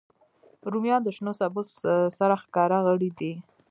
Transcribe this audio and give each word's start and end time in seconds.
رومیان 0.71 1.01
د 1.03 1.09
شنو 1.15 1.33
سبو 1.39 1.61
سرښکاره 2.17 2.77
غړی 2.87 3.09
دی 3.19 3.33